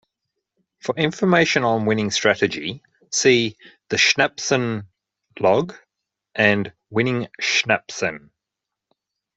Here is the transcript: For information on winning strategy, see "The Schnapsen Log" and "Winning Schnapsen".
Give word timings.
For 0.79 0.95
information 0.95 1.63
on 1.63 1.85
winning 1.85 2.09
strategy, 2.09 2.81
see 3.11 3.55
"The 3.89 3.99
Schnapsen 3.99 4.87
Log" 5.39 5.75
and 6.33 6.73
"Winning 6.89 7.27
Schnapsen". 7.39 8.31